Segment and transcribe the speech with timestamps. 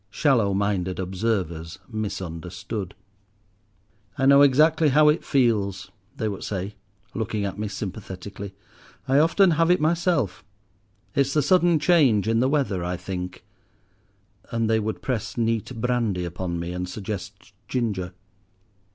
[0.09, 2.95] Shallow minded observers misunderstood.
[4.17, 6.73] "I know exactly how it feels," they would say,
[7.13, 8.55] looking at me sympathetically,
[9.07, 10.43] "I often have it myself.
[11.13, 13.45] It's the sudden change in the weather, I think;"
[14.49, 18.13] and they would press neat brandy upon me, and suggest ginger.